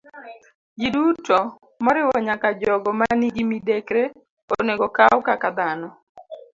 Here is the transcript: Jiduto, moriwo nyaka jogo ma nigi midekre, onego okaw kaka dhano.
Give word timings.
Jiduto, 0.79 1.37
moriwo 1.83 2.15
nyaka 2.27 2.47
jogo 2.61 2.89
ma 2.99 3.07
nigi 3.19 3.43
midekre, 3.49 4.03
onego 4.59 4.83
okaw 4.89 5.17
kaka 5.27 5.49
dhano. 5.57 5.89